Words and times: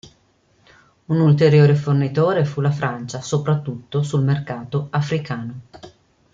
Un 1.05 1.19
ulteriore 1.19 1.75
fornitore 1.75 2.43
fu 2.43 2.59
la 2.59 2.71
Francia, 2.71 3.21
soprattutto 3.21 4.01
sul 4.01 4.23
mercato 4.23 4.87
africano. 4.89 5.59